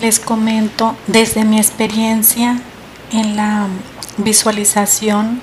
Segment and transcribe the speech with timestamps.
[0.00, 2.60] Les comento desde mi experiencia
[3.12, 3.68] en la
[4.16, 5.40] visualización,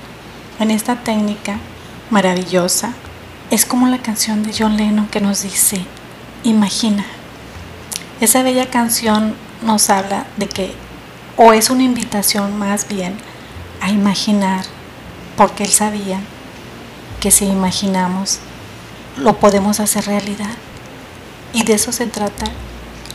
[0.60, 1.58] en esta técnica
[2.10, 2.94] maravillosa,
[3.50, 5.86] es como la canción de John Lennon que nos dice,
[6.44, 7.06] imagina.
[8.20, 10.76] Esa bella canción nos habla de que,
[11.38, 13.16] o es una invitación más bien,
[13.80, 14.66] a imaginar,
[15.38, 16.20] porque él sabía
[17.22, 18.40] que si imaginamos,
[19.18, 20.52] lo podemos hacer realidad.
[21.54, 22.46] Y de eso se trata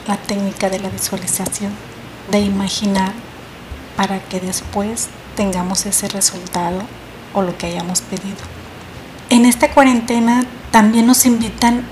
[0.07, 1.73] la técnica de la visualización,
[2.31, 3.13] de imaginar
[3.97, 6.83] para que después tengamos ese resultado
[7.35, 8.37] o lo que hayamos pedido.
[9.31, 11.85] En esta cuarentena también nos invitan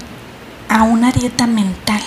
[0.69, 2.01] a una dieta mental.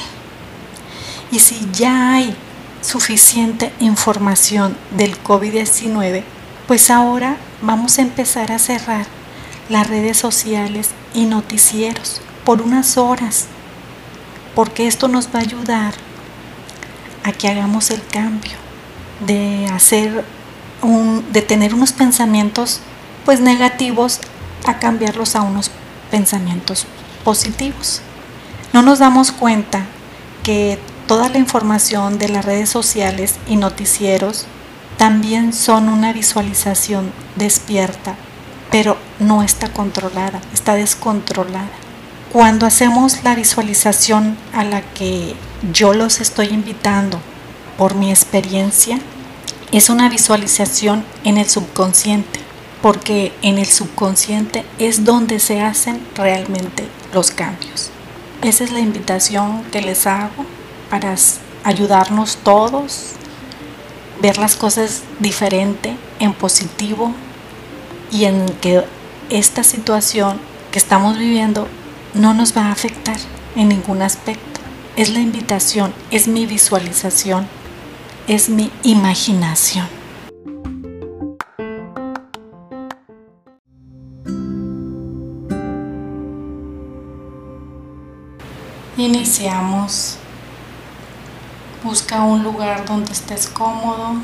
[1.31, 2.35] Y si ya hay
[2.81, 6.23] suficiente información del COVID-19,
[6.67, 9.16] pues ahora vamos a empezar a cerrar
[9.69, 13.47] las redes sociales y noticieros por unas horas
[14.57, 15.93] porque esto nos va a ayudar
[17.23, 18.53] a que hagamos el cambio,
[19.19, 20.25] de hacer
[21.31, 22.79] de tener unos pensamientos
[23.23, 24.19] pues negativos
[24.65, 25.69] a cambiarlos a unos
[26.09, 26.87] pensamientos
[27.23, 28.01] positivos.
[28.73, 29.85] No nos damos cuenta
[30.41, 34.45] que toda la información de las redes sociales y noticieros
[34.97, 38.15] también son una visualización despierta,
[38.71, 41.69] pero no está controlada, está descontrolada.
[42.31, 45.35] Cuando hacemos la visualización a la que
[45.71, 47.19] yo los estoy invitando
[47.77, 48.99] por mi experiencia,
[49.71, 52.39] es una visualización en el subconsciente,
[52.81, 57.89] porque en el subconsciente es donde se hacen realmente los cambios.
[58.41, 60.45] Esa es la invitación que les hago
[60.89, 61.15] para
[61.63, 63.13] ayudarnos todos,
[64.21, 67.13] ver las cosas diferente, en positivo
[68.11, 68.83] y en que
[69.29, 70.39] esta situación
[70.71, 71.67] que estamos viviendo
[72.13, 73.17] no nos va a afectar
[73.55, 74.61] en ningún aspecto.
[74.95, 77.47] Es la invitación, es mi visualización,
[78.27, 79.87] es mi imaginación.
[88.97, 90.17] Iniciamos.
[91.83, 94.15] Busca un lugar donde estés cómodo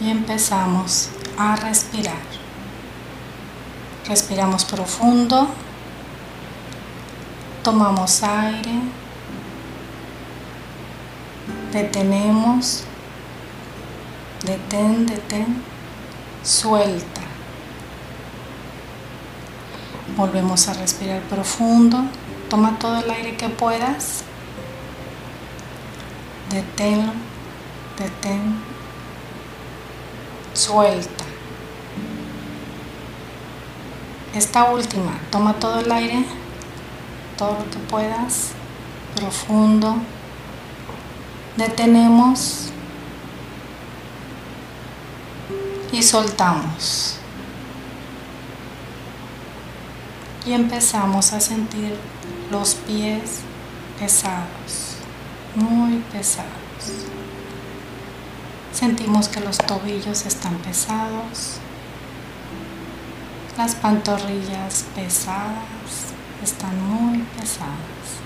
[0.00, 2.22] y empezamos a respirar.
[4.06, 5.48] Respiramos profundo.
[7.62, 8.80] Tomamos aire.
[11.72, 12.84] Detenemos.
[14.44, 15.62] Detén, detén.
[16.42, 17.22] Suelta.
[20.16, 22.04] Volvemos a respirar profundo.
[22.50, 24.22] Toma todo el aire que puedas.
[26.50, 27.12] Deténlo.
[27.98, 28.62] Detén.
[30.52, 31.23] Suelta.
[34.34, 36.24] Esta última, toma todo el aire,
[37.38, 38.50] todo lo que puedas,
[39.14, 39.96] profundo.
[41.56, 42.70] Detenemos
[45.92, 47.18] y soltamos.
[50.44, 51.96] Y empezamos a sentir
[52.50, 53.40] los pies
[54.00, 54.96] pesados,
[55.54, 56.50] muy pesados.
[58.72, 61.60] Sentimos que los tobillos están pesados,
[63.56, 68.20] las pantorrillas pesadas, están muy pesadas.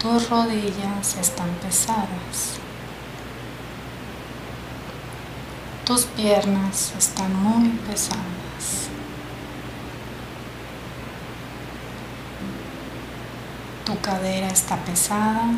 [0.00, 2.58] Tus rodillas están pesadas.
[5.84, 8.88] Tus piernas están muy pesadas.
[13.84, 15.50] Tu cadera está pesada.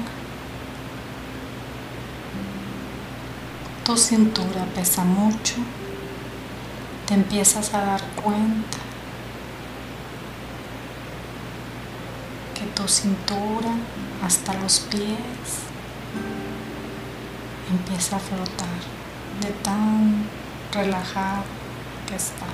[3.84, 5.54] Tu cintura pesa mucho
[7.08, 8.76] te empiezas a dar cuenta
[12.54, 13.70] que tu cintura
[14.22, 15.64] hasta los pies
[17.70, 18.78] empieza a flotar
[19.40, 20.26] de tan
[20.70, 21.44] relajado
[22.06, 22.46] que está.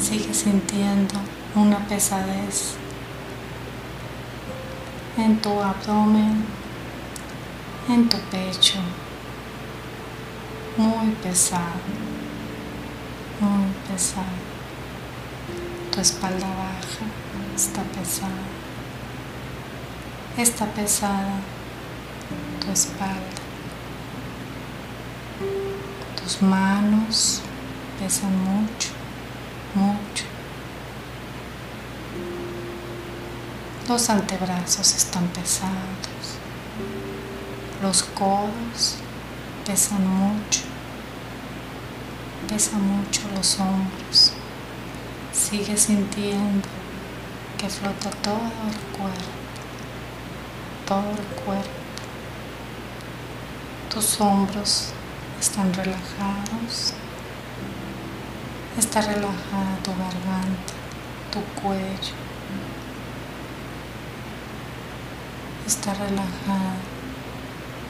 [0.00, 1.16] Sigue sintiendo
[1.54, 2.76] una pesadez
[5.18, 6.46] en tu abdomen,
[7.90, 8.78] en tu pecho,
[10.78, 12.11] muy pesado
[13.40, 14.26] muy pesado.
[15.90, 17.04] Tu espalda baja
[17.54, 18.42] está pesada.
[20.36, 21.40] Está pesada
[22.60, 23.42] tu espalda.
[26.22, 27.42] Tus manos
[27.98, 28.90] pesan mucho,
[29.74, 30.24] mucho.
[33.88, 36.38] Los antebrazos están pesados.
[37.82, 38.96] Los codos
[39.66, 40.60] pesan mucho
[42.48, 44.32] pesa mucho los hombros,
[45.32, 46.68] Sigue sintiendo
[47.56, 48.36] que flota todo
[48.68, 49.32] el cuerpo,
[50.86, 51.70] todo el cuerpo.
[53.88, 54.90] Tus hombros
[55.40, 56.92] están relajados.
[58.78, 60.72] Está relajada tu garganta,
[61.32, 62.14] tu cuello.
[65.66, 66.74] Está relajada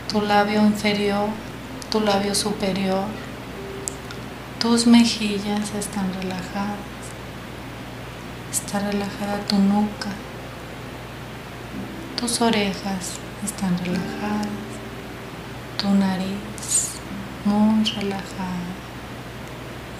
[0.09, 1.29] tu labio inferior,
[1.91, 3.05] tu labio superior.
[4.63, 6.79] Tus mejillas están relajadas.
[8.53, 10.11] Está relajada tu nuca.
[12.17, 14.47] Tus orejas están relajadas.
[15.77, 16.91] Tu nariz
[17.45, 18.71] muy relajada.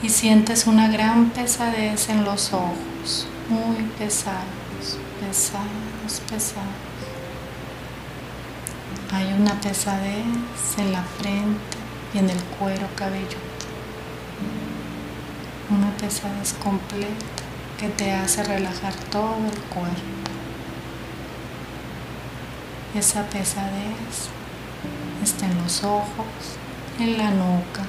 [0.01, 3.27] Y sientes una gran pesadez en los ojos.
[3.49, 6.69] Muy pesados, pesados, pesados.
[9.13, 11.79] Hay una pesadez en la frente
[12.15, 13.52] y en el cuero cabelludo.
[15.75, 17.43] Una pesadez completa
[17.79, 20.31] que te hace relajar todo el cuerpo.
[22.95, 24.29] Esa pesadez
[25.23, 26.59] está en los ojos,
[26.99, 27.87] en la nuca,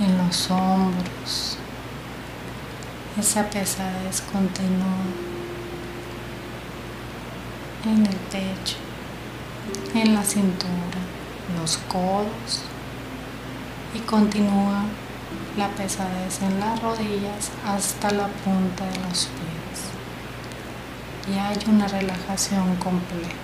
[0.00, 1.58] en los hombros.
[3.20, 5.04] Esa pesadez continúa
[7.84, 8.78] en el pecho,
[9.94, 11.02] en la cintura,
[11.60, 12.62] los codos
[13.94, 14.84] y continúa
[15.56, 19.80] la pesadez en las rodillas hasta la punta de los pies.
[21.28, 23.34] Y hay una relajación completa.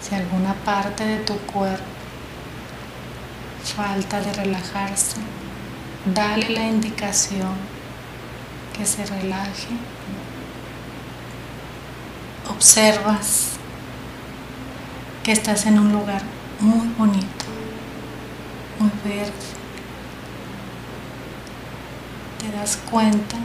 [0.00, 1.84] Si alguna parte de tu cuerpo
[3.64, 5.16] falta de relajarse,
[6.14, 7.54] dale la indicación
[8.76, 9.68] que se relaje.
[12.48, 13.52] Observas
[15.22, 16.22] que estás en un lugar
[16.60, 17.44] muy bonito,
[18.78, 19.56] muy verde
[22.38, 23.36] te cuenta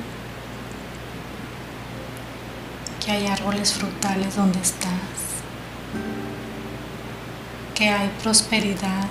[3.03, 4.89] que hay árboles frutales donde estás,
[7.75, 9.07] que hay prosperidad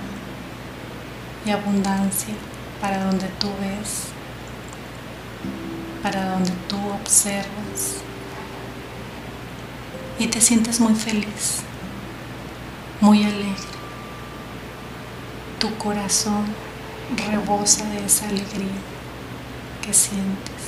[1.45, 2.33] y abundancia
[2.81, 4.07] para donde tú ves,
[6.03, 8.01] para donde tú observas
[10.19, 11.61] y te sientes muy feliz,
[12.99, 13.71] muy alegre.
[15.57, 16.45] Tu corazón
[17.15, 18.90] rebosa de esa alegría
[19.81, 20.61] que sientes.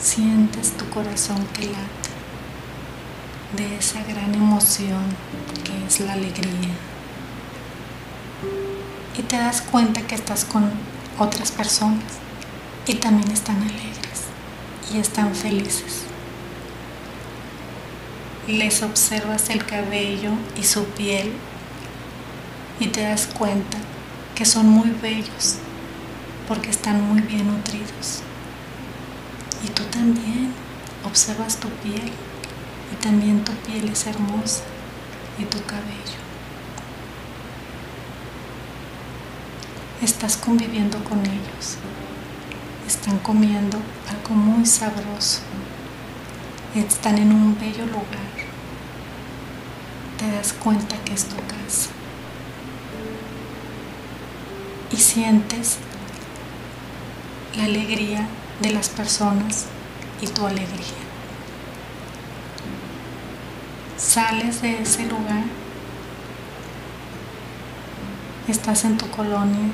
[0.00, 2.08] Sientes tu corazón que late
[3.56, 5.02] de esa gran emoción
[5.64, 6.74] que es la alegría.
[9.16, 10.70] Y te das cuenta que estás con
[11.18, 12.04] otras personas
[12.86, 14.26] y también están alegres
[14.92, 16.04] y están felices.
[18.46, 21.32] Les observas el cabello y su piel
[22.80, 23.78] y te das cuenta
[24.34, 25.58] que son muy bellos
[26.48, 28.22] porque están muy bien nutridos.
[29.62, 30.52] Y tú también
[31.04, 32.10] observas tu piel
[32.90, 34.62] y también tu piel es hermosa
[35.38, 36.18] y tu cabello.
[40.02, 41.76] Estás conviviendo con ellos.
[42.86, 43.76] Están comiendo
[44.08, 45.40] algo muy sabroso.
[46.74, 48.28] Están en un bello lugar.
[50.16, 51.90] Te das cuenta que es tu casa.
[54.90, 55.78] Y sientes
[57.58, 58.24] la alegría
[58.62, 59.66] de las personas
[60.22, 61.02] y tu alegría.
[63.96, 65.42] Sales de ese lugar,
[68.46, 69.72] estás en tu colonia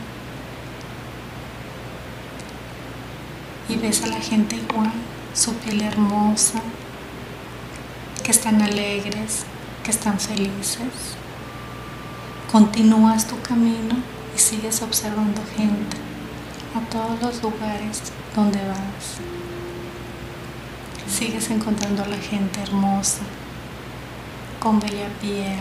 [3.68, 4.92] y ves a la gente igual,
[5.34, 6.62] su piel hermosa,
[8.22, 9.44] que están alegres,
[9.84, 11.18] que están felices.
[12.50, 13.96] Continúas tu camino
[14.34, 16.03] y sigues observando gente
[16.74, 18.02] a todos los lugares
[18.34, 19.18] donde vas.
[21.08, 23.22] Sigues encontrando a la gente hermosa,
[24.60, 25.58] con bella piel,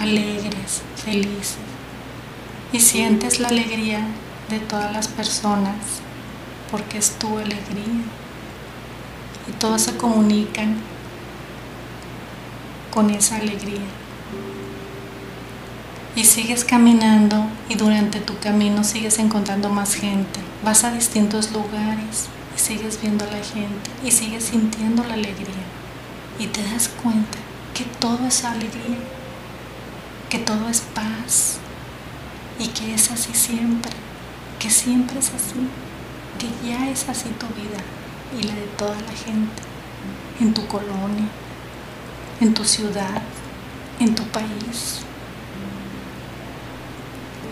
[0.00, 1.58] alegres, felices.
[2.72, 4.06] Y sientes la alegría
[4.48, 5.76] de todas las personas
[6.70, 8.02] porque es tu alegría.
[9.48, 10.76] Y todos se comunican
[12.92, 13.86] con esa alegría
[16.16, 20.40] y sigues caminando y durante tu camino sigues encontrando más gente.
[20.64, 25.66] Vas a distintos lugares y sigues viendo a la gente y sigues sintiendo la alegría.
[26.38, 27.38] Y te das cuenta
[27.74, 28.96] que todo es alegría,
[30.30, 31.58] que todo es paz
[32.58, 33.92] y que es así siempre,
[34.58, 35.68] que siempre es así,
[36.38, 37.82] que ya es así tu vida
[38.38, 39.62] y la de toda la gente,
[40.40, 41.28] en tu colonia,
[42.40, 43.20] en tu ciudad,
[44.00, 45.02] en tu país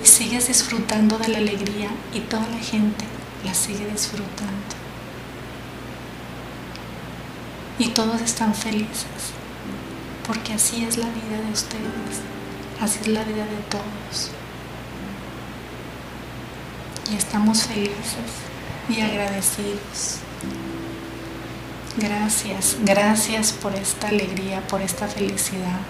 [0.04, 3.06] y sigues disfrutando de la alegría y toda la gente
[3.42, 4.52] la sigue disfrutando.
[7.78, 9.32] Y todos están felices,
[10.26, 12.20] porque así es la vida de ustedes,
[12.82, 14.30] así es la vida de todos.
[17.10, 18.30] Y estamos felices
[18.90, 20.18] y agradecidos.
[21.96, 25.80] Gracias, gracias por esta alegría, por esta felicidad,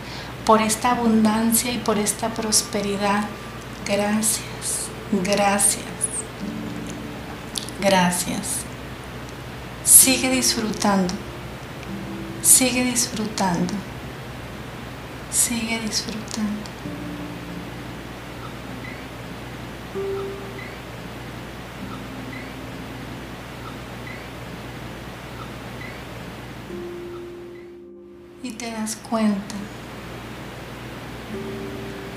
[0.47, 3.25] por esta abundancia y por esta prosperidad.
[3.87, 5.85] Gracias, gracias,
[7.81, 8.65] gracias.
[9.85, 11.13] Sigue disfrutando,
[12.43, 13.75] sigue disfrutando,
[15.31, 16.75] sigue disfrutando.
[28.45, 29.55] y te das cuenta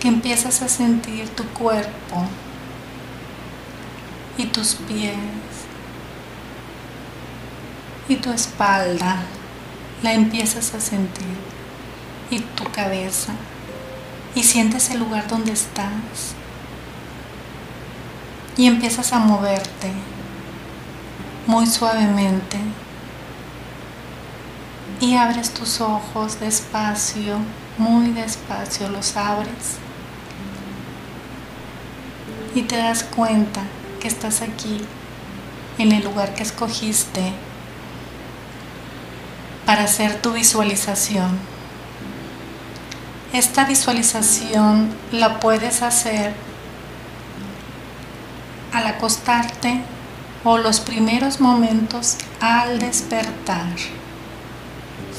[0.07, 2.25] empiezas a sentir tu cuerpo
[4.37, 5.15] y tus pies
[8.07, 9.17] y tu espalda
[10.01, 11.35] la empiezas a sentir
[12.29, 13.33] y tu cabeza
[14.35, 16.35] y sientes el lugar donde estás
[18.55, 19.91] y empiezas a moverte
[21.47, 22.57] muy suavemente
[24.99, 27.37] y abres tus ojos despacio,
[27.77, 29.77] muy despacio los abres
[32.57, 33.61] y te das cuenta
[34.01, 34.81] que estás aquí
[35.77, 37.31] en el lugar que escogiste
[39.67, 41.37] para hacer tu visualización.
[43.31, 46.33] Esta visualización la puedes hacer
[48.73, 49.81] al acostarte
[50.43, 53.67] o los primeros momentos al despertar.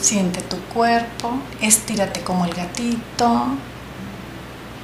[0.00, 3.46] Siente tu cuerpo, estírate como el gatito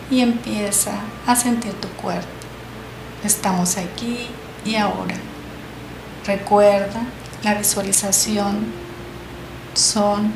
[0.09, 0.93] y empieza
[1.27, 2.44] a sentir tu cuerpo.
[3.25, 4.29] Estamos aquí
[4.67, 5.15] y ahora.
[6.27, 7.01] Recuerda,
[7.43, 8.67] la visualización
[9.73, 10.31] son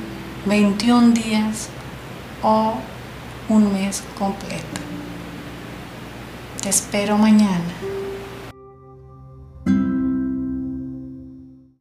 [0.47, 1.69] 21 días
[2.43, 2.77] o
[3.51, 4.81] un mes completo.
[6.63, 7.98] Te espero mañana.